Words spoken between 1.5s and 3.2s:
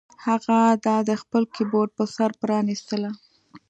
کیبورډ په سر پرانیستله